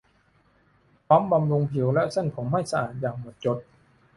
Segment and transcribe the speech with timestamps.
[1.05, 3.57] พร้อมบำรุงผิวและเส้นผมให้สะอาดอย่างหมดจด